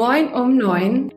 [0.00, 1.12] Moin um neun.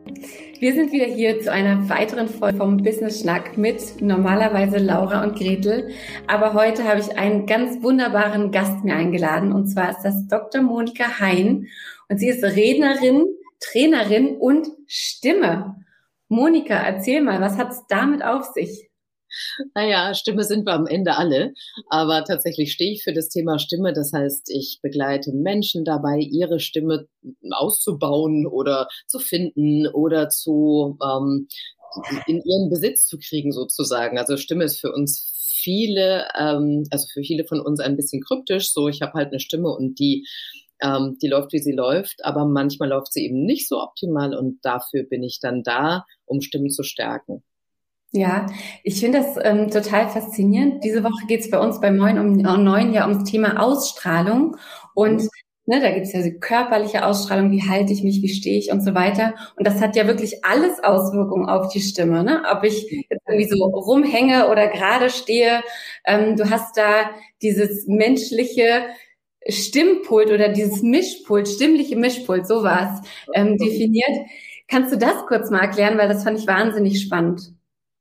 [0.60, 5.38] Wir sind wieder hier zu einer weiteren Folge vom Business Schnack mit normalerweise Laura und
[5.38, 5.92] Gretel.
[6.28, 10.62] Aber heute habe ich einen ganz wunderbaren Gast mir eingeladen und zwar ist das Dr.
[10.62, 11.68] Monika Hein
[12.10, 13.24] und sie ist Rednerin,
[13.62, 15.78] Trainerin und Stimme.
[16.28, 18.90] Monika, erzähl mal, was hat es damit auf sich?
[19.74, 21.54] Naja, Stimme sind wir am Ende alle,
[21.90, 23.94] aber tatsächlich stehe ich für das Thema Stimme.
[23.94, 27.08] Das heißt, ich begleite Menschen dabei, ihre Stimme
[27.52, 31.48] auszubauen oder zu finden oder zu ähm,
[32.28, 34.18] in ihren Besitz zu kriegen sozusagen.
[34.18, 38.72] Also Stimme ist für uns viele, ähm, also für viele von uns ein bisschen kryptisch.
[38.72, 40.26] So, ich habe halt eine Stimme und die
[40.82, 44.60] ähm, die läuft, wie sie läuft, aber manchmal läuft sie eben nicht so optimal und
[44.64, 47.44] dafür bin ich dann da, um Stimmen zu stärken.
[48.16, 48.46] Ja,
[48.84, 50.84] ich finde das ähm, total faszinierend.
[50.84, 54.56] Diese Woche geht es bei uns bei Moin um, um neun ja ums Thema Ausstrahlung.
[54.94, 55.24] Und
[55.66, 58.72] ne, da gibt es ja die körperliche Ausstrahlung, wie halte ich mich, wie stehe ich
[58.72, 59.34] und so weiter.
[59.58, 62.24] Und das hat ja wirklich alles Auswirkungen auf die Stimme.
[62.24, 62.44] Ne?
[62.52, 65.64] Ob ich jetzt irgendwie so rumhänge oder gerade stehe,
[66.06, 67.10] ähm, du hast da
[67.42, 68.86] dieses menschliche
[69.50, 73.02] Stimmpult oder dieses Mischpult, stimmliche Mischpult, sowas
[73.34, 74.28] ähm, definiert.
[74.68, 77.54] Kannst du das kurz mal erklären, weil das fand ich wahnsinnig spannend.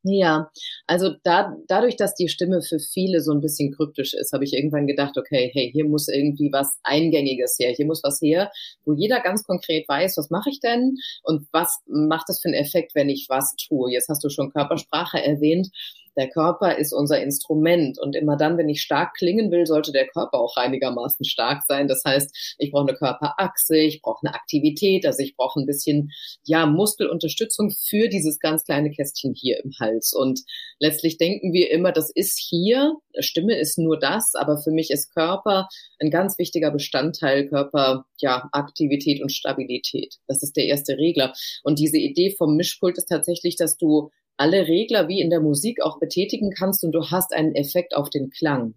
[0.04, 0.50] Ja,
[0.88, 4.52] also da, dadurch, dass die Stimme für viele so ein bisschen kryptisch ist, habe ich
[4.52, 8.50] irgendwann gedacht, okay, hey, hier muss irgendwie was Eingängiges her, hier muss was her,
[8.84, 12.54] wo jeder ganz konkret weiß, was mache ich denn und was macht das für einen
[12.54, 13.92] Effekt, wenn ich was tue.
[13.92, 15.68] Jetzt hast du schon Körpersprache erwähnt.
[16.16, 20.06] Der Körper ist unser Instrument und immer dann, wenn ich stark klingen will, sollte der
[20.06, 21.88] Körper auch einigermaßen stark sein.
[21.88, 26.10] Das heißt, ich brauche eine Körperachse, ich brauche eine Aktivität, also ich brauche ein bisschen
[26.44, 30.12] ja Muskelunterstützung für dieses ganz kleine Kästchen hier im Hals.
[30.12, 30.40] Und
[30.78, 35.12] letztlich denken wir immer, das ist hier, Stimme ist nur das, aber für mich ist
[35.14, 35.68] Körper
[36.00, 40.16] ein ganz wichtiger Bestandteil Körper, ja, Aktivität und Stabilität.
[40.26, 41.32] Das ist der erste Regler.
[41.62, 45.82] Und diese Idee vom Mischpult ist tatsächlich, dass du alle Regler wie in der Musik
[45.82, 48.74] auch betätigen kannst und du hast einen Effekt auf den Klang.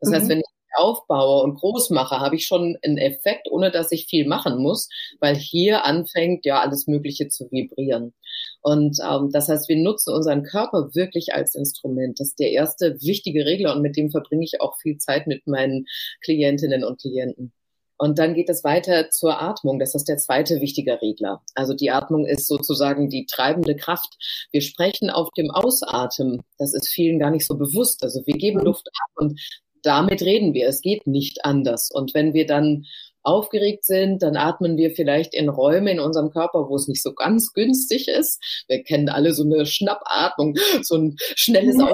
[0.00, 0.14] Das mhm.
[0.14, 0.44] heißt, wenn ich
[0.76, 4.88] aufbaue und groß mache, habe ich schon einen Effekt, ohne dass ich viel machen muss,
[5.20, 8.14] weil hier anfängt ja alles Mögliche zu vibrieren.
[8.62, 12.20] Und ähm, das heißt, wir nutzen unseren Körper wirklich als Instrument.
[12.20, 15.46] Das ist der erste wichtige Regler und mit dem verbringe ich auch viel Zeit mit
[15.46, 15.86] meinen
[16.22, 17.52] Klientinnen und Klienten.
[17.98, 19.78] Und dann geht es weiter zur Atmung.
[19.78, 21.42] Das ist der zweite wichtige Regler.
[21.54, 24.16] Also die Atmung ist sozusagen die treibende Kraft.
[24.52, 26.42] Wir sprechen auf dem Ausatmen.
[26.58, 28.04] Das ist vielen gar nicht so bewusst.
[28.04, 29.40] Also wir geben Luft ab und
[29.82, 30.68] damit reden wir.
[30.68, 31.90] Es geht nicht anders.
[31.92, 32.84] Und wenn wir dann
[33.22, 37.12] aufgeregt sind, dann atmen wir vielleicht in Räume in unserem Körper, wo es nicht so
[37.14, 38.42] ganz günstig ist.
[38.68, 41.88] Wir kennen alle so eine Schnappatmung, so ein schnelles mhm.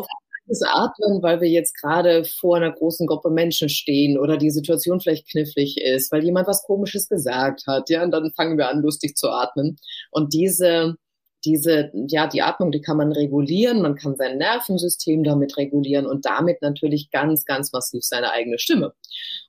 [0.46, 5.00] Das Atmen, weil wir jetzt gerade vor einer großen Gruppe Menschen stehen oder die Situation
[5.00, 8.82] vielleicht knifflig ist, weil jemand was Komisches gesagt hat, ja, und dann fangen wir an,
[8.82, 9.78] lustig zu atmen.
[10.10, 10.96] Und diese,
[11.44, 16.24] diese, ja, die Atmung, die kann man regulieren, man kann sein Nervensystem damit regulieren und
[16.26, 18.92] damit natürlich ganz, ganz massiv seine eigene Stimme.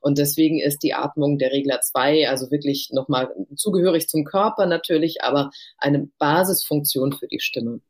[0.00, 5.22] Und deswegen ist die Atmung der Regler 2 also wirklich nochmal zugehörig zum Körper natürlich,
[5.22, 7.80] aber eine Basisfunktion für die Stimme.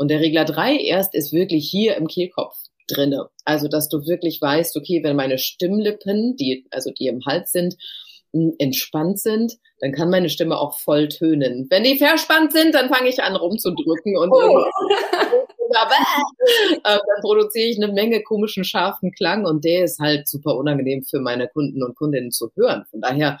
[0.00, 2.56] Und der Regler 3 erst ist wirklich hier im Kehlkopf
[2.88, 3.28] drinne.
[3.44, 7.76] Also, dass du wirklich weißt, okay, wenn meine Stimmlippen, die, also die im Hals sind,
[8.58, 11.66] entspannt sind, dann kann meine Stimme auch voll tönen.
[11.68, 14.64] Wenn die verspannt sind, dann fange ich an rumzudrücken und oh.
[16.72, 21.02] äh, dann produziere ich eine Menge komischen, scharfen Klang und der ist halt super unangenehm
[21.02, 22.84] für meine Kunden und Kundinnen zu hören.
[22.90, 23.38] Von daher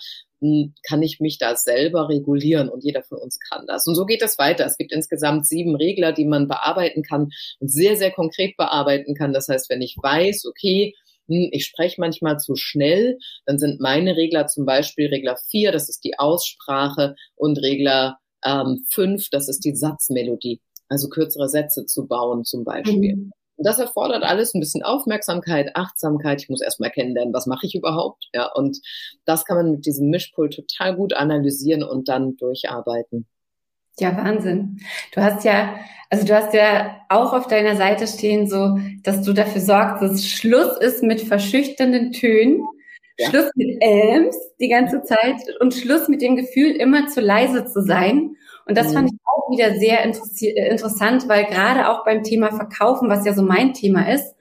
[0.88, 3.86] kann ich mich da selber regulieren und jeder von uns kann das.
[3.86, 4.64] Und so geht es weiter.
[4.64, 7.30] Es gibt insgesamt sieben Regler, die man bearbeiten kann
[7.60, 9.34] und sehr, sehr konkret bearbeiten kann.
[9.34, 10.94] Das heißt, wenn ich weiß, okay,
[11.28, 15.88] hm, ich spreche manchmal zu schnell, dann sind meine Regler zum Beispiel Regler vier, das
[15.88, 20.60] ist die Aussprache und Regler ähm, fünf, das ist die Satzmelodie.
[20.90, 23.16] Also kürzere Sätze zu bauen zum Beispiel.
[23.16, 23.32] Mhm.
[23.56, 26.42] Und das erfordert alles ein bisschen Aufmerksamkeit, Achtsamkeit.
[26.42, 28.28] Ich muss erstmal kennenlernen, was mache ich überhaupt?
[28.32, 28.78] Ja, und
[29.26, 33.26] das kann man mit diesem Mischpult total gut analysieren und dann durcharbeiten.
[33.98, 34.80] Ja, Wahnsinn.
[35.14, 35.76] Du hast ja,
[36.08, 40.26] also du hast ja auch auf deiner Seite stehen, so, dass du dafür sorgst, dass
[40.26, 42.64] Schluss ist mit verschüchternden Tönen,
[43.18, 43.28] ja.
[43.28, 47.82] Schluss mit Elms die ganze Zeit und Schluss mit dem Gefühl, immer zu leise zu
[47.82, 48.36] sein.
[48.66, 48.94] Und das mhm.
[48.94, 53.34] fand ich auch wieder sehr äh, interessant, weil gerade auch beim Thema Verkaufen, was ja
[53.34, 54.34] so mein Thema ist,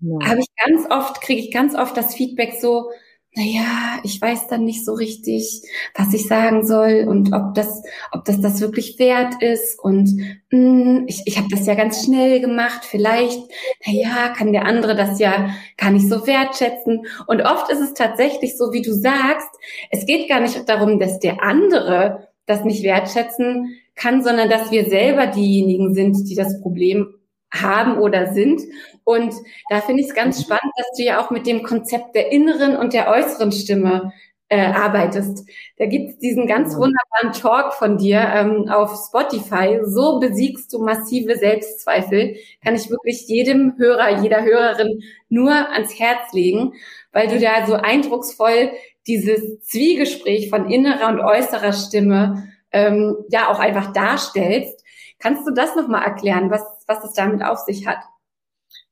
[0.00, 0.28] ja.
[0.28, 2.90] habe ich ganz oft, kriege ich ganz oft das Feedback so,
[3.36, 5.62] naja, ich weiß dann nicht so richtig,
[5.96, 7.82] was ich sagen soll und ob das,
[8.12, 9.76] ob das das wirklich wert ist.
[9.80, 10.08] Und
[10.50, 12.84] mh, hm, ich, ich habe das ja ganz schnell gemacht.
[12.84, 13.40] Vielleicht,
[13.84, 17.06] naja, kann der andere das ja gar nicht so wertschätzen.
[17.26, 19.48] Und oft ist es tatsächlich so, wie du sagst,
[19.90, 24.86] es geht gar nicht darum, dass der andere das nicht wertschätzen kann, sondern dass wir
[24.86, 27.14] selber diejenigen sind, die das Problem
[27.52, 28.60] haben oder sind.
[29.04, 29.34] Und
[29.68, 32.76] da finde ich es ganz spannend, dass du ja auch mit dem Konzept der inneren
[32.76, 34.12] und der äußeren Stimme
[34.54, 35.48] äh, arbeitest.
[35.78, 39.80] Da gibt es diesen ganz wunderbaren Talk von dir ähm, auf Spotify.
[39.84, 42.36] So besiegst du massive Selbstzweifel.
[42.62, 46.74] Kann ich wirklich jedem Hörer, jeder Hörerin nur ans Herz legen,
[47.12, 48.70] weil du da so eindrucksvoll
[49.06, 54.84] dieses Zwiegespräch von innerer und äußerer Stimme ähm, ja auch einfach darstellst.
[55.18, 57.98] Kannst du das nochmal erklären, was, was es damit auf sich hat?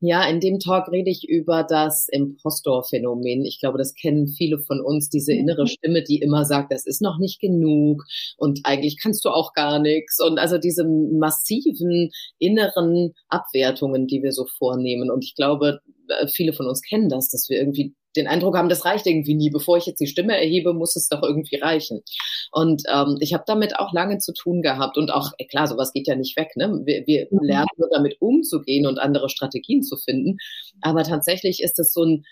[0.04, 3.44] Ja, in dem Talk rede ich über das Impostor-Phänomen.
[3.44, 5.68] Ich glaube, das kennen viele von uns, diese innere mhm.
[5.68, 8.02] Stimme, die immer sagt, das ist noch nicht genug
[8.36, 10.18] und eigentlich kannst du auch gar nichts.
[10.20, 12.10] Und also diese massiven
[12.40, 15.08] inneren Abwertungen, die wir so vornehmen.
[15.08, 15.78] Und ich glaube,
[16.08, 19.34] äh, viele von uns kennen das, dass wir irgendwie den Eindruck haben, das reicht irgendwie
[19.34, 19.50] nie.
[19.50, 22.02] Bevor ich jetzt die Stimme erhebe, muss es doch irgendwie reichen.
[22.50, 24.98] Und ähm, ich habe damit auch lange zu tun gehabt.
[24.98, 26.56] Und auch, äh, klar, sowas geht ja nicht weg.
[26.56, 26.82] Ne?
[26.84, 27.40] Wir, wir mhm.
[27.42, 30.36] lernen nur damit umzugehen und andere Strategien zu finden.
[30.80, 32.24] Aber tatsächlich ist es so ein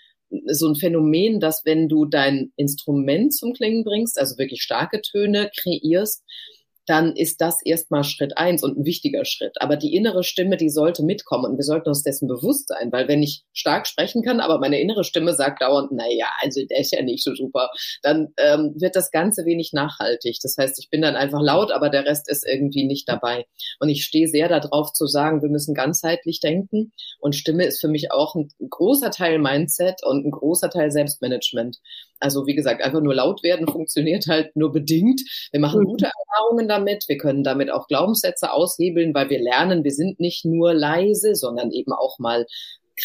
[0.47, 5.51] so ein Phänomen, dass wenn du dein Instrument zum Klingen bringst, also wirklich starke Töne
[5.59, 6.23] kreierst,
[6.85, 9.53] dann ist das erstmal Schritt eins und ein wichtiger Schritt.
[9.59, 13.07] Aber die innere Stimme, die sollte mitkommen und wir sollten uns dessen bewusst sein, weil
[13.07, 16.79] wenn ich stark sprechen kann, aber meine innere Stimme sagt dauernd, na ja, also der
[16.79, 17.69] ist ja nicht so super,
[18.01, 20.37] dann ähm, wird das Ganze wenig nachhaltig.
[20.41, 23.45] Das heißt, ich bin dann einfach laut, aber der Rest ist irgendwie nicht dabei.
[23.79, 27.87] Und ich stehe sehr darauf zu sagen, wir müssen ganzheitlich denken und Stimme ist für
[27.87, 31.77] mich auch ein großer Teil Mindset und ein großer Teil Selbstmanagement.
[32.21, 35.21] Also wie gesagt, einfach nur laut werden funktioniert halt nur bedingt.
[35.51, 35.85] Wir machen mhm.
[35.85, 37.05] gute Erfahrungen damit.
[37.07, 41.71] Wir können damit auch Glaubenssätze aushebeln, weil wir lernen, wir sind nicht nur leise, sondern
[41.71, 42.45] eben auch mal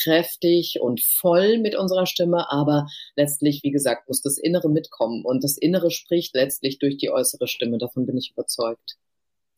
[0.02, 2.86] kräftig und voll mit unserer Stimme, aber
[3.16, 7.48] letztlich, wie gesagt, muss das Innere mitkommen und das Innere spricht letztlich durch die äußere
[7.48, 7.78] Stimme.
[7.78, 8.96] Davon bin ich überzeugt.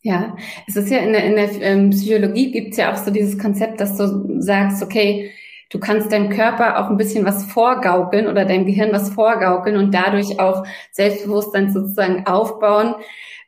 [0.02, 0.37] Ja,
[0.69, 3.37] es ist ja in der, in der ähm, Psychologie gibt es ja auch so dieses
[3.37, 5.32] Konzept, dass du sagst, okay,
[5.70, 9.93] Du kannst deinem Körper auch ein bisschen was vorgaukeln oder deinem Gehirn was vorgaukeln und
[9.93, 12.94] dadurch auch Selbstbewusstsein sozusagen aufbauen.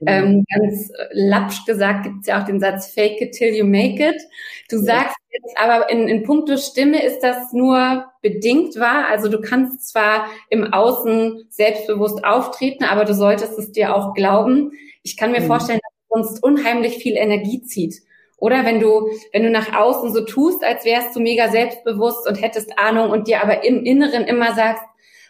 [0.00, 0.06] Mhm.
[0.06, 4.06] Ähm, ganz lapsch gesagt gibt es ja auch den Satz Fake it till you make
[4.06, 4.20] it.
[4.68, 9.06] Du sagst jetzt aber in, in puncto Stimme ist das nur bedingt wahr.
[9.08, 14.72] Also du kannst zwar im Außen selbstbewusst auftreten, aber du solltest es dir auch glauben.
[15.02, 15.46] Ich kann mir mhm.
[15.46, 18.02] vorstellen, dass es uns unheimlich viel Energie zieht.
[18.40, 22.42] Oder wenn du, wenn du nach außen so tust, als wärst du mega selbstbewusst und
[22.42, 24.82] hättest Ahnung und dir aber im Inneren immer sagst,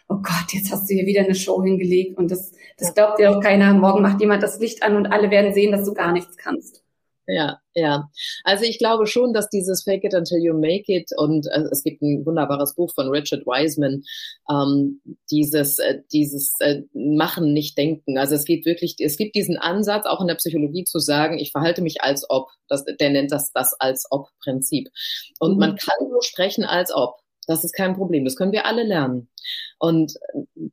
[0.09, 3.31] oh Gott, jetzt hast du hier wieder eine Show hingelegt und das, das glaubt dir
[3.31, 3.73] doch keiner.
[3.73, 6.80] Morgen macht jemand das Licht an und alle werden sehen, dass du gar nichts kannst.
[7.33, 8.09] Ja, ja.
[8.43, 11.81] Also ich glaube schon, dass dieses Fake it until you make it und äh, es
[11.81, 14.03] gibt ein wunderbares Buch von Richard Wiseman,
[14.49, 15.01] ähm,
[15.31, 18.17] dieses, äh, dieses äh, Machen, nicht Denken.
[18.17, 21.53] Also es geht wirklich, es gibt diesen Ansatz auch in der Psychologie zu sagen, ich
[21.53, 22.49] verhalte mich als ob.
[22.67, 24.89] Das, der nennt das das als ob Prinzip.
[25.39, 25.59] Und mhm.
[25.59, 27.15] man kann nur sprechen als ob.
[27.47, 28.23] Das ist kein Problem.
[28.23, 29.27] Das können wir alle lernen.
[29.79, 30.13] Und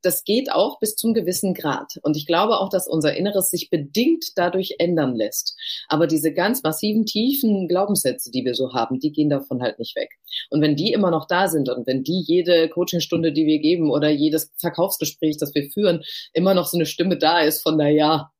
[0.02, 1.94] das geht auch bis zum gewissen Grad.
[2.02, 5.56] Und ich glaube auch, dass unser Inneres sich bedingt dadurch ändern lässt.
[5.88, 9.96] Aber diese ganz massiven, tiefen Glaubenssätze, die wir so haben, die gehen davon halt nicht
[9.96, 10.10] weg.
[10.50, 13.90] Und wenn die immer noch da sind und wenn die jede Coachingstunde, die wir geben
[13.90, 16.02] oder jedes Verkaufsgespräch, das wir führen,
[16.34, 18.30] immer noch so eine Stimme da ist von, na ja,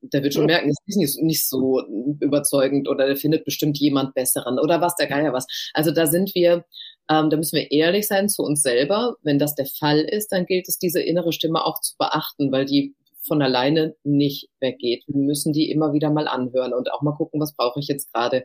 [0.00, 1.82] der wird schon merken, es ist nicht, nicht so
[2.20, 5.46] überzeugend oder der findet bestimmt jemand Besseren oder was der Geier was.
[5.74, 6.64] Also da sind wir
[7.10, 9.16] ähm, da müssen wir ehrlich sein zu uns selber.
[9.22, 12.64] Wenn das der Fall ist, dann gilt es, diese innere Stimme auch zu beachten, weil
[12.64, 12.94] die
[13.26, 15.04] von alleine nicht weggeht.
[15.06, 18.12] Wir müssen die immer wieder mal anhören und auch mal gucken, was brauche ich jetzt
[18.12, 18.44] gerade.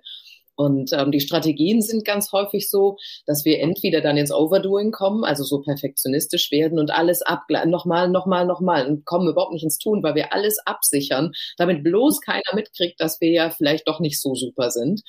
[0.55, 5.23] Und ähm, die Strategien sind ganz häufig so, dass wir entweder dann ins Overdoing kommen,
[5.23, 9.79] also so perfektionistisch werden und alles abgleichen, nochmal, nochmal, nochmal und kommen überhaupt nicht ins
[9.79, 14.21] Tun, weil wir alles absichern, damit bloß keiner mitkriegt, dass wir ja vielleicht doch nicht
[14.21, 15.01] so super sind.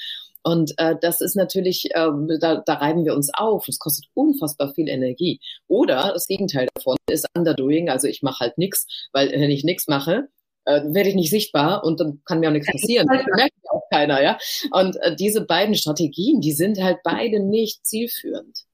[0.42, 2.08] Und äh, das ist natürlich, äh,
[2.40, 3.68] da, da reiben wir uns auf.
[3.68, 5.40] Es kostet unfassbar viel Energie.
[5.68, 7.88] Oder das Gegenteil davon ist Underdoing.
[7.88, 10.28] Also ich mache halt nichts, weil wenn ich nichts mache,
[10.64, 13.06] äh, werde ich nicht sichtbar und dann kann mir auch nichts passieren.
[13.08, 14.38] Das merkt ja auch keiner, ja.
[14.70, 18.64] Und äh, diese beiden Strategien, die sind halt beide nicht zielführend.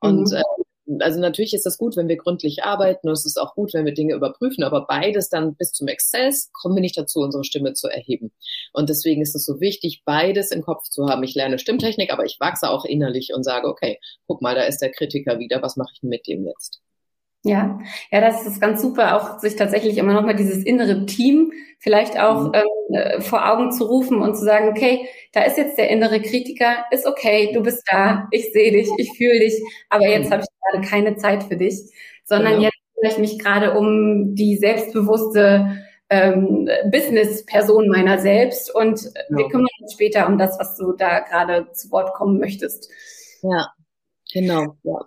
[0.00, 0.36] Und mhm.
[0.36, 0.42] äh,
[1.00, 3.84] also natürlich ist das gut, wenn wir gründlich arbeiten und es ist auch gut, wenn
[3.84, 7.74] wir Dinge überprüfen, aber beides dann bis zum Exzess kommen wir nicht dazu, unsere Stimme
[7.74, 8.32] zu erheben.
[8.72, 11.22] Und deswegen ist es so wichtig, beides im Kopf zu haben.
[11.22, 14.78] Ich lerne Stimmtechnik, aber ich wachse auch innerlich und sage, okay, guck mal, da ist
[14.78, 16.80] der Kritiker wieder, was mache ich mit dem jetzt?
[17.44, 17.78] Ja,
[18.10, 22.18] ja, das ist ganz super, auch sich tatsächlich immer noch mal dieses innere Team vielleicht
[22.18, 22.52] auch mhm.
[22.54, 26.20] ähm, äh, vor Augen zu rufen und zu sagen, okay, da ist jetzt der innere
[26.20, 30.32] Kritiker, ist okay, du bist da, ich sehe dich, ich fühle dich, aber jetzt mhm.
[30.32, 31.78] habe ich gerade keine Zeit für dich,
[32.24, 32.64] sondern genau.
[32.64, 39.10] jetzt kümmere ich mich gerade um die selbstbewusste ähm, Business-Person meiner selbst und ja.
[39.28, 42.90] wir kümmern uns später um das, was du da gerade zu Wort kommen möchtest.
[43.42, 43.68] Ja,
[44.32, 44.76] genau.
[44.82, 44.98] Ja.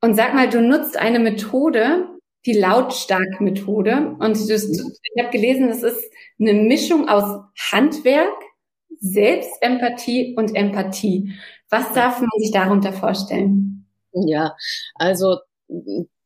[0.00, 2.08] Und sag mal, du nutzt eine Methode,
[2.46, 4.16] die Lautstark-Methode.
[4.18, 6.02] Und du, ich habe gelesen, das ist
[6.38, 8.32] eine Mischung aus Handwerk,
[8.98, 11.34] Selbstempathie und Empathie.
[11.68, 13.86] Was darf man sich darunter vorstellen?
[14.12, 14.56] Ja,
[14.94, 15.38] also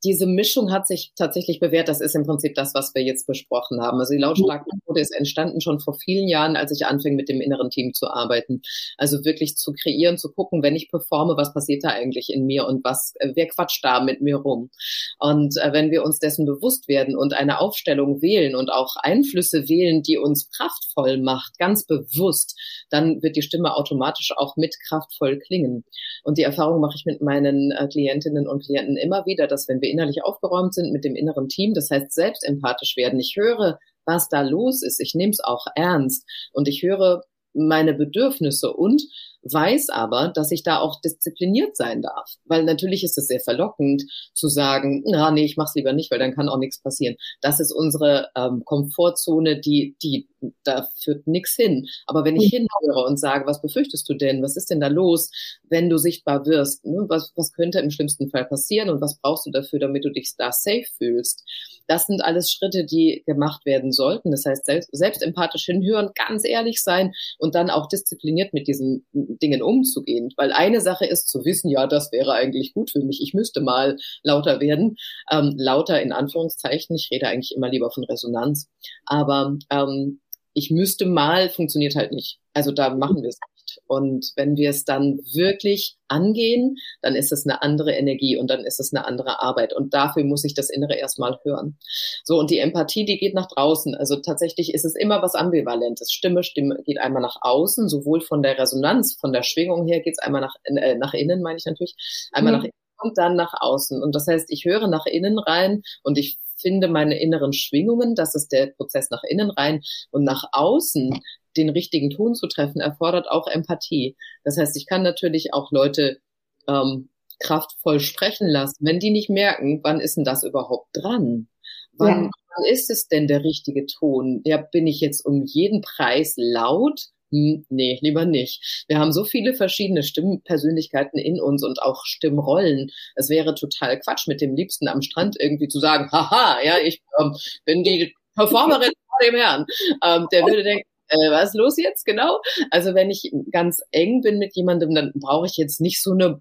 [0.04, 1.88] diese Mischung hat sich tatsächlich bewährt.
[1.88, 3.99] Das ist im Prinzip das, was wir jetzt besprochen haben.
[3.99, 7.70] Also die Lautstark-Methode ist entstanden schon vor vielen Jahren, als ich anfing, mit dem inneren
[7.70, 8.61] Team zu arbeiten.
[8.99, 12.66] Also wirklich zu kreieren, zu gucken, wenn ich performe, was passiert da eigentlich in mir
[12.66, 14.70] und was, äh, wer quatscht da mit mir rum?
[15.18, 19.68] Und äh, wenn wir uns dessen bewusst werden und eine Aufstellung wählen und auch Einflüsse
[19.68, 22.58] wählen, die uns kraftvoll macht, ganz bewusst,
[22.90, 25.84] dann wird die Stimme automatisch auch mit kraftvoll klingen.
[26.23, 29.80] Und die Erfahrung mache ich mit meinen äh, Klientinnen und Klienten immer wieder, dass wenn
[29.80, 33.20] wir innerlich aufgeräumt sind mit dem inneren Team, das heißt selbst empathisch werden.
[33.20, 35.00] Ich höre, was da los ist.
[35.00, 37.22] Ich nehme es auch ernst und ich höre
[37.54, 39.02] meine Bedürfnisse und
[39.44, 42.34] weiß aber, dass ich da auch diszipliniert sein darf.
[42.44, 46.18] Weil natürlich ist es sehr verlockend zu sagen, na nee, ich mach's lieber nicht, weil
[46.18, 47.16] dann kann auch nichts passieren.
[47.40, 50.28] Das ist unsere ähm, Komfortzone, die, die,
[50.64, 51.86] da führt nichts hin.
[52.06, 52.66] Aber wenn ich mhm.
[52.68, 54.42] hinhöre und sage, was befürchtest du denn?
[54.42, 55.30] Was ist denn da los,
[55.68, 56.84] wenn du sichtbar wirst?
[56.84, 57.04] Ne?
[57.08, 60.32] Was, was könnte im schlimmsten Fall passieren und was brauchst du dafür, damit du dich
[60.36, 61.44] da safe fühlst?
[61.86, 64.30] Das sind alles Schritte, die gemacht werden sollten.
[64.30, 69.06] Das heißt, selbst, selbst empathisch hinhören, ganz ehrlich sein und dann auch diszipliniert mit diesen
[69.38, 70.30] Dingen umzugehen.
[70.36, 73.20] Weil eine Sache ist zu wissen, ja, das wäre eigentlich gut für mich.
[73.22, 74.96] Ich müsste mal lauter werden.
[75.30, 76.96] Ähm, lauter in Anführungszeichen.
[76.96, 78.68] Ich rede eigentlich immer lieber von Resonanz.
[79.06, 80.20] Aber ähm,
[80.54, 82.38] ich müsste mal, funktioniert halt nicht.
[82.52, 83.38] Also da machen wir es
[83.87, 88.64] und wenn wir es dann wirklich angehen, dann ist es eine andere Energie und dann
[88.64, 89.75] ist es eine andere Arbeit.
[89.75, 91.78] Und dafür muss ich das Innere erstmal hören.
[92.25, 93.95] So, und die Empathie, die geht nach draußen.
[93.95, 96.12] Also tatsächlich ist es immer was Ambivalentes.
[96.12, 100.14] Stimme, Stimme geht einmal nach außen, sowohl von der Resonanz, von der Schwingung her geht
[100.14, 101.95] es einmal nach, äh, nach innen, meine ich natürlich,
[102.33, 102.59] einmal mhm.
[102.59, 104.02] nach innen und dann nach außen.
[104.02, 108.35] Und das heißt, ich höre nach innen rein und ich finde meine inneren Schwingungen, das
[108.35, 111.21] ist der Prozess nach innen rein und nach außen
[111.56, 114.16] den richtigen Ton zu treffen, erfordert auch Empathie.
[114.42, 116.18] Das heißt, ich kann natürlich auch Leute
[116.66, 121.49] ähm, kraftvoll sprechen lassen, wenn die nicht merken, wann ist denn das überhaupt dran?
[121.92, 122.30] Wann, ja.
[122.56, 124.40] wann ist es denn der richtige Ton?
[124.44, 127.09] Ja, bin ich jetzt um jeden Preis laut?
[127.34, 128.84] Hm, nee, lieber nicht.
[128.86, 132.92] Wir haben so viele verschiedene Stimmpersönlichkeiten in uns und auch Stimmrollen.
[133.16, 137.02] Es wäre total Quatsch, mit dem Liebsten am Strand irgendwie zu sagen, haha, ja, ich
[137.18, 139.66] ähm, bin die Performerin vor dem Herrn.
[140.04, 142.40] Ähm, der würde denken, äh, was ist los jetzt genau?
[142.70, 146.40] Also wenn ich ganz eng bin mit jemandem, dann brauche ich jetzt nicht so eine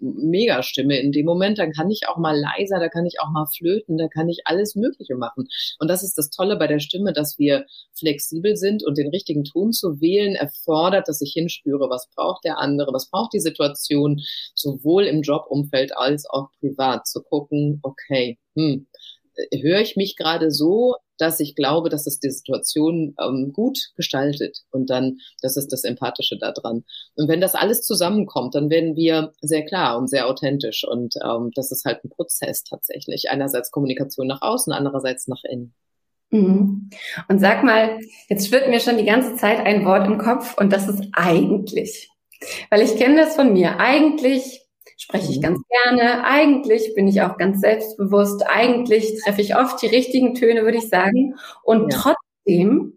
[0.00, 1.58] Megastimme in dem Moment.
[1.58, 4.42] Dann kann ich auch mal leiser, da kann ich auch mal flöten, da kann ich
[4.44, 5.48] alles Mögliche machen.
[5.78, 7.66] Und das ist das Tolle bei der Stimme, dass wir
[7.98, 12.58] flexibel sind und den richtigen Ton zu wählen erfordert, dass ich hinspüre, was braucht der
[12.58, 14.20] andere, was braucht die Situation,
[14.54, 18.86] sowohl im Jobumfeld als auch privat, zu gucken, okay, hm,
[19.52, 24.58] höre ich mich gerade so, dass ich glaube, dass es die Situation ähm, gut gestaltet.
[24.70, 26.84] Und dann, das ist das Empathische daran.
[27.14, 30.84] Und wenn das alles zusammenkommt, dann werden wir sehr klar und sehr authentisch.
[30.86, 33.30] Und ähm, das ist halt ein Prozess tatsächlich.
[33.30, 35.74] Einerseits Kommunikation nach außen, andererseits nach innen.
[36.30, 36.90] Mhm.
[37.28, 37.98] Und sag mal,
[38.28, 42.08] jetzt schwirrt mir schon die ganze Zeit ein Wort im Kopf und das ist eigentlich.
[42.70, 43.78] Weil ich kenne das von mir.
[43.78, 44.62] Eigentlich
[44.96, 45.42] spreche ich mhm.
[45.42, 46.24] ganz gerne.
[46.24, 48.44] Eigentlich bin ich auch ganz selbstbewusst.
[48.46, 51.34] Eigentlich treffe ich oft die richtigen Töne, würde ich sagen.
[51.62, 51.98] Und ja.
[51.98, 52.94] trotzdem,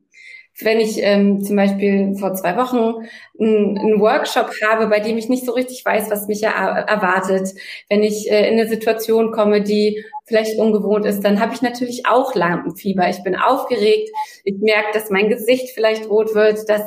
[0.60, 3.08] wenn ich ähm, zum Beispiel vor zwei Wochen
[3.40, 7.50] einen, einen, Workshop habe, bei dem ich nicht so richtig weiß, was mich er erwartet,
[7.90, 12.06] wenn ich äh, in eine Situation komme, die vielleicht ungewohnt ist, dann habe ich natürlich
[12.06, 13.10] auch Lampenfieber.
[13.10, 14.10] Ich bin aufgeregt.
[14.44, 16.84] Ich merke, dass mein Gesicht vielleicht rot wird, dass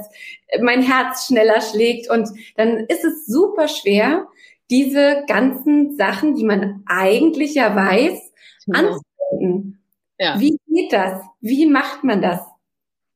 [0.61, 4.29] mein Herz schneller schlägt und dann ist es super schwer,
[4.71, 8.21] diese ganzen Sachen, die man eigentlich ja weiß,
[8.67, 8.75] ja.
[8.75, 9.83] anzuwenden.
[10.19, 10.41] Ja.
[10.41, 11.23] Wie geht das?
[11.41, 12.41] Wie macht man das?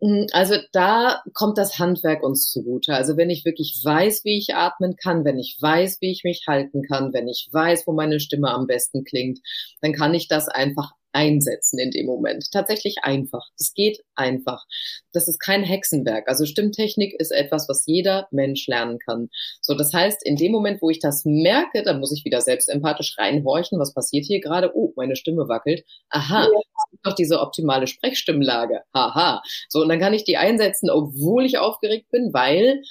[0.01, 2.95] Mm, also da kommt das Handwerk uns zugute.
[2.95, 6.45] Also wenn ich wirklich weiß, wie ich atmen kann, wenn ich weiß, wie ich mich
[6.47, 9.41] halten kann, wenn ich weiß, wo meine Stimme am besten klingt,
[9.81, 12.51] dann kann ich das einfach einsetzen in dem Moment.
[12.53, 13.47] Tatsächlich einfach.
[13.59, 14.65] Das geht einfach.
[15.13, 16.29] Das ist kein Hexenwerk.
[16.29, 19.29] Also Stimmtechnik ist etwas, was jeder Mensch lernen kann.
[19.61, 22.69] So, das heißt, in dem Moment, wo ich das merke, dann muss ich wieder selbst
[22.69, 23.79] empathisch reinhorchen.
[23.79, 24.73] Was passiert hier gerade?
[24.75, 25.85] Oh, meine Stimme wackelt.
[26.11, 26.61] Aha, ja.
[27.03, 28.83] doch diese optimale Sprechstimmlage.
[28.95, 29.43] Haha.
[29.69, 32.83] So, und dann kann ich die einsetzen, obwohl ich aufgeregt bin, weil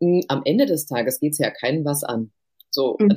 [0.00, 2.32] mh, hm, am Ende des Tages geht's ja keinem was an.
[2.70, 3.08] So, mhm.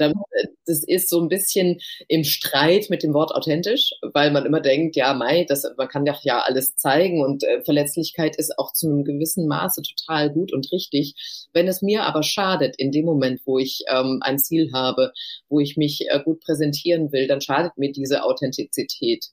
[0.66, 4.96] das ist so ein bisschen im Streit mit dem Wort authentisch, weil man immer denkt,
[4.96, 8.88] ja, Mai, das, man kann doch ja alles zeigen und äh, Verletzlichkeit ist auch zu
[8.88, 11.50] einem gewissen Maße total gut und richtig.
[11.54, 15.12] Wenn es mir aber schadet, in dem Moment, wo ich ähm, ein Ziel habe,
[15.50, 19.26] wo ich mich äh, gut präsentieren will, dann schadet mir diese Authentizität.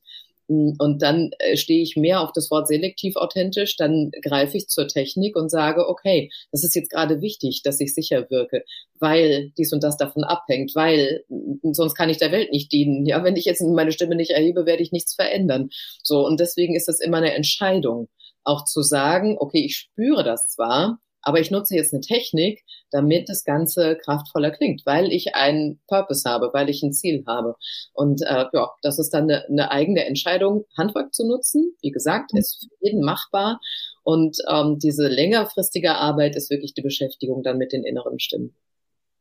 [0.49, 4.89] Und dann äh, stehe ich mehr auf das Wort selektiv authentisch, dann greife ich zur
[4.89, 8.65] Technik und sage, okay, das ist jetzt gerade wichtig, dass ich sicher wirke,
[8.99, 11.25] weil dies und das davon abhängt, weil
[11.63, 13.05] sonst kann ich der Welt nicht dienen.
[13.05, 15.69] Ja, wenn ich jetzt meine Stimme nicht erhebe, werde ich nichts verändern.
[16.03, 18.09] So, und deswegen ist es immer eine Entscheidung,
[18.43, 23.29] auch zu sagen, okay, ich spüre das zwar, aber ich nutze jetzt eine Technik, damit
[23.29, 27.55] das Ganze kraftvoller klingt, weil ich einen Purpose habe, weil ich ein Ziel habe.
[27.93, 31.77] Und äh, ja, das ist dann eine, eine eigene Entscheidung, Handwerk zu nutzen.
[31.83, 33.61] Wie gesagt, ist für jeden machbar.
[34.05, 38.55] Und ähm, diese längerfristige Arbeit ist wirklich die Beschäftigung dann mit den inneren Stimmen.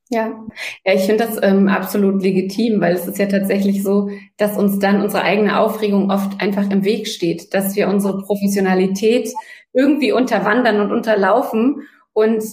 [0.09, 0.45] Ja,
[0.85, 4.79] ja, ich finde das ähm, absolut legitim, weil es ist ja tatsächlich so, dass uns
[4.79, 9.27] dann unsere eigene Aufregung oft einfach im Weg steht, dass wir unsere Professionalität
[9.73, 11.87] irgendwie unterwandern und unterlaufen
[12.17, 12.43] und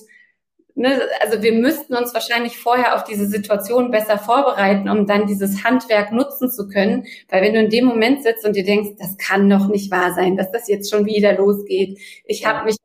[0.74, 5.64] ne, also wir müssten uns wahrscheinlich vorher auf diese Situation besser vorbereiten, um dann dieses
[5.64, 7.06] Handwerk nutzen zu können.
[7.30, 10.12] Weil wenn du in dem Moment sitzt und dir denkst, das kann doch nicht wahr
[10.12, 11.98] sein, dass das jetzt schon wieder losgeht.
[12.26, 12.76] Ich habe mich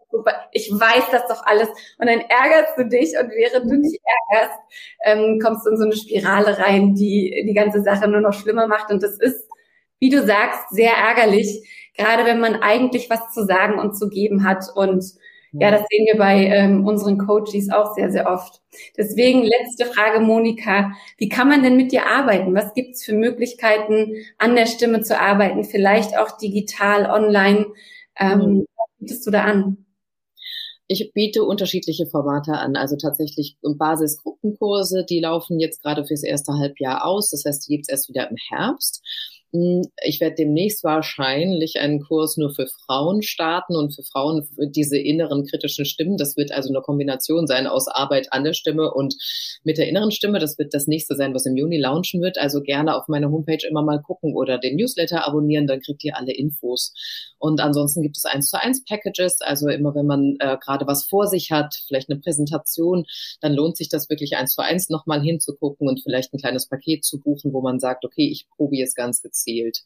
[0.51, 1.67] ich weiß das doch alles.
[1.97, 3.99] Und dann ärgerst du dich und während du dich
[4.31, 4.59] ärgerst,
[5.03, 8.67] ähm, kommst du in so eine Spirale rein, die die ganze Sache nur noch schlimmer
[8.67, 8.89] macht.
[8.89, 9.47] Und das ist,
[9.99, 14.43] wie du sagst, sehr ärgerlich, gerade wenn man eigentlich was zu sagen und zu geben
[14.43, 15.03] hat und
[15.51, 18.61] ja, das sehen wir bei ähm, unseren Coaches auch sehr, sehr oft.
[18.97, 20.93] Deswegen letzte Frage, Monika.
[21.17, 22.53] Wie kann man denn mit dir arbeiten?
[22.53, 25.63] Was gibt's für Möglichkeiten, an der Stimme zu arbeiten?
[25.63, 27.65] Vielleicht auch digital, online.
[28.19, 28.65] Ähm, mhm.
[28.75, 29.85] was bietest du da an?
[30.87, 37.05] Ich biete unterschiedliche Formate an, also tatsächlich Basisgruppenkurse, die laufen jetzt gerade fürs erste Halbjahr
[37.05, 37.29] aus.
[37.29, 39.03] Das heißt, die gibt's erst wieder im Herbst.
[39.51, 44.99] Hm, ich werde demnächst wahrscheinlich einen Kurs nur für Frauen starten und für Frauen diese
[44.99, 46.17] inneren kritischen Stimmen.
[46.17, 49.15] Das wird also eine Kombination sein aus Arbeit an der Stimme und
[49.63, 50.37] mit der inneren Stimme.
[50.37, 52.37] Das wird das nächste sein, was im Juni launchen wird.
[52.37, 56.15] Also gerne auf meiner Homepage immer mal gucken oder den Newsletter abonnieren, dann kriegt ihr
[56.15, 56.93] alle Infos.
[57.39, 59.41] Und ansonsten gibt es eins zu eins Packages.
[59.41, 63.05] Also immer wenn man äh, gerade was vor sich hat, vielleicht eine Präsentation,
[63.41, 67.03] dann lohnt sich das wirklich eins zu eins nochmal hinzugucken und vielleicht ein kleines Paket
[67.03, 69.83] zu buchen, wo man sagt, okay, ich probiere es ganz gezielt gezielt.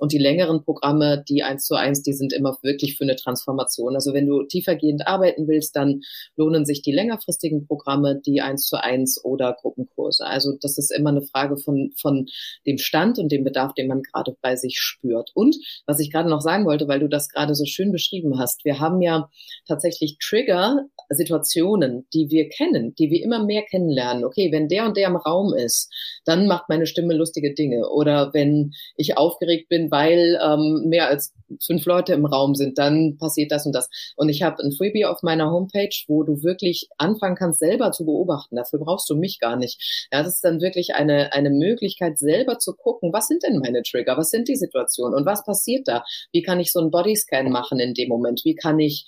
[0.00, 3.94] Und die längeren Programme, die eins zu eins, die sind immer wirklich für eine Transformation.
[3.94, 6.00] Also wenn du tiefergehend arbeiten willst, dann
[6.36, 10.26] lohnen sich die längerfristigen Programme, die eins zu eins oder Gruppenkurse.
[10.26, 12.26] Also das ist immer eine Frage von, von
[12.66, 15.30] dem Stand und dem Bedarf, den man gerade bei sich spürt.
[15.34, 18.64] Und was ich gerade noch sagen wollte, weil du das gerade so schön beschrieben hast,
[18.64, 19.30] wir haben ja
[19.68, 24.24] tatsächlich Trigger, Situationen, die wir kennen, die wir immer mehr kennenlernen.
[24.24, 25.92] Okay, wenn der und der im Raum ist,
[26.24, 27.88] dann macht meine Stimme lustige Dinge.
[27.90, 33.16] Oder wenn ich aufgeregt bin, weil ähm, mehr als fünf Leute im Raum sind, dann
[33.18, 33.88] passiert das und das.
[34.16, 38.04] Und ich habe ein Freebie auf meiner Homepage, wo du wirklich anfangen kannst, selber zu
[38.04, 38.56] beobachten.
[38.56, 40.08] Dafür brauchst du mich gar nicht.
[40.12, 43.82] Ja, das ist dann wirklich eine, eine Möglichkeit, selber zu gucken, was sind denn meine
[43.82, 46.04] Trigger, was sind die Situationen und was passiert da?
[46.32, 48.42] Wie kann ich so einen Bodyscan machen in dem Moment?
[48.44, 49.06] Wie kann ich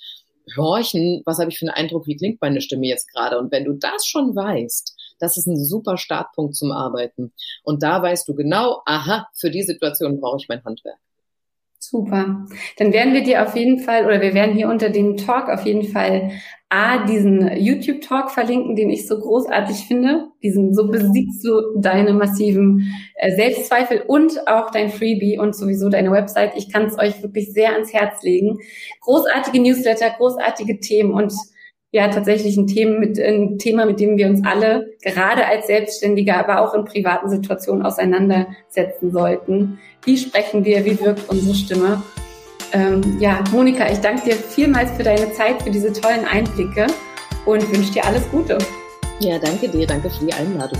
[0.55, 3.37] horchen, was habe ich für einen Eindruck, wie klingt meine Stimme jetzt gerade?
[3.37, 7.33] Und wenn du das schon weißt, das ist ein super Startpunkt zum Arbeiten.
[7.63, 10.99] Und da weißt du genau, aha, für die Situation brauche ich mein Handwerk.
[11.79, 12.45] Super.
[12.77, 15.65] Dann werden wir dir auf jeden Fall, oder wir werden hier unter dem Talk auf
[15.65, 16.31] jeden Fall
[16.69, 20.25] A, diesen YouTube-Talk verlinken, den ich so großartig finde.
[20.43, 26.11] Diesen, so besiegst du deine massiven äh, Selbstzweifel und auch dein Freebie und sowieso deine
[26.11, 26.57] Website.
[26.57, 28.57] Ich kann es euch wirklich sehr ans Herz legen.
[29.01, 31.31] Großartige Newsletter, großartige Themen und
[31.91, 36.35] ja tatsächlich ein Thema, mit, ein Thema, mit dem wir uns alle gerade als Selbstständige,
[36.35, 39.79] aber auch in privaten Situationen auseinandersetzen sollten.
[40.03, 40.85] Wie sprechen wir?
[40.85, 42.01] Wie wirkt unsere Stimme?
[42.73, 46.87] Ähm, ja, Monika, ich danke dir vielmals für deine Zeit, für diese tollen Einblicke
[47.45, 48.57] und wünsche dir alles Gute.
[49.19, 49.87] Ja, danke dir.
[49.87, 50.79] Danke für die Einladung.